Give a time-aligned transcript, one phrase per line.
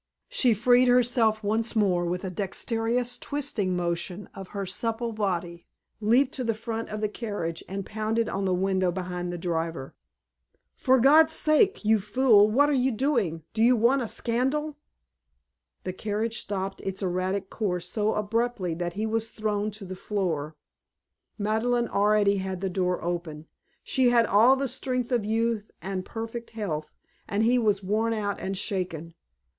[0.29, 5.67] She freed herself once more with a dexterous twisting motion of her supple body,
[5.99, 9.93] leaped to the front of the carriage and pounded on the window behind the driver.
[10.75, 11.85] "For God's sake!
[11.85, 12.49] You fool!
[12.49, 13.43] What are you doing?
[13.53, 14.75] Do you want a scandal?"
[15.83, 20.55] The carriage stopped its erratic course so abruptly that he was thrown to the floor.
[21.37, 23.45] Madeleine already had the door open.
[23.83, 26.91] She had all the strength of youth and perfect health,
[27.27, 29.13] and he was worn out and shaken.